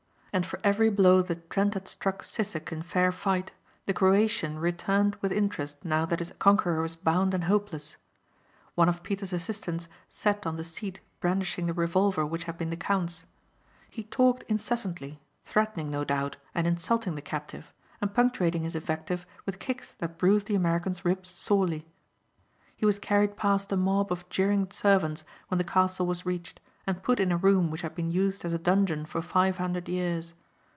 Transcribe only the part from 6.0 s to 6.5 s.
that his